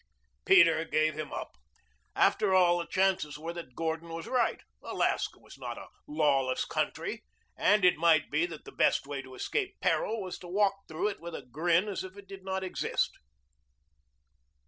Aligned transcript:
Peter 0.45 0.83
gave 0.83 1.13
him 1.13 1.31
up. 1.31 1.57
After 2.15 2.55
all, 2.55 2.79
the 2.79 2.87
chances 2.87 3.37
were 3.37 3.53
that 3.53 3.75
Gordon 3.75 4.09
was 4.09 4.25
right. 4.25 4.59
Alaska 4.81 5.37
was 5.37 5.59
not 5.59 5.77
a 5.77 5.89
lawless 6.07 6.65
country. 6.65 7.23
And 7.55 7.85
it 7.85 7.97
might 7.97 8.31
be 8.31 8.47
that 8.47 8.65
the 8.65 8.71
best 8.71 9.05
way 9.05 9.21
to 9.21 9.35
escape 9.35 9.79
peril 9.79 10.19
was 10.19 10.39
to 10.39 10.47
walk 10.47 10.73
through 10.87 11.09
it 11.09 11.19
with 11.19 11.35
a 11.35 11.43
grin 11.45 11.87
as 11.87 12.03
if 12.03 12.17
it 12.17 12.27
did 12.27 12.43
not 12.43 12.63
exist. 12.63 13.11